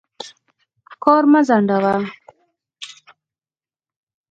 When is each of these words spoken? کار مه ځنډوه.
کار 1.03 1.23
مه 1.31 1.41
ځنډوه. 1.47 1.93